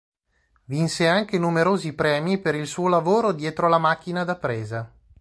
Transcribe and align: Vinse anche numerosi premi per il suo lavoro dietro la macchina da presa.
Vinse 0.65 1.07
anche 1.07 1.37
numerosi 1.37 1.93
premi 1.93 2.39
per 2.39 2.55
il 2.55 2.65
suo 2.65 2.87
lavoro 2.87 3.33
dietro 3.33 3.67
la 3.69 3.77
macchina 3.77 4.23
da 4.23 4.35
presa. 4.35 4.91